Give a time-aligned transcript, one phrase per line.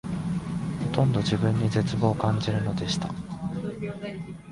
[0.79, 3.07] ほとんど自分に絶望を感じるのでした